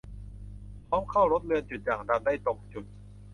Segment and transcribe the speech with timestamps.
[0.89, 2.85] พร้อมเข้าลดเลือนจุดด่างดำได้ตรงจุด